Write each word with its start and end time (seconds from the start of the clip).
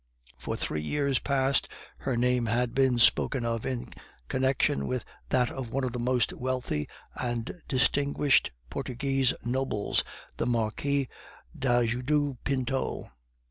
For 0.35 0.55
three 0.57 0.81
years 0.81 1.19
past 1.19 1.69
her 1.99 2.17
name 2.17 2.47
had 2.47 2.73
been 2.73 2.97
spoken 2.97 3.45
of 3.45 3.67
in 3.67 3.93
connection 4.29 4.87
with 4.87 5.05
that 5.29 5.51
of 5.51 5.71
one 5.71 5.83
of 5.83 5.91
the 5.93 5.99
most 5.99 6.33
wealthy 6.33 6.89
and 7.13 7.61
distinguished 7.67 8.49
Portuguese 8.71 9.35
nobles, 9.45 10.03
the 10.37 10.47
Marquis 10.47 11.07
d'Ajuda 11.55 12.35
Pinto. 12.43 13.11